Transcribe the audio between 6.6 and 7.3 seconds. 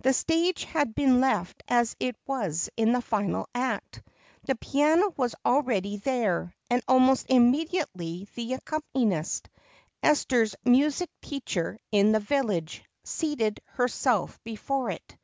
and almost